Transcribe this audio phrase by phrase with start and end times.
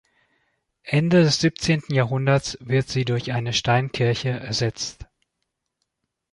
[0.81, 5.05] Ende des siebzehnten Jahrhunderts wird sie durch eine Steinkirche ersetzt.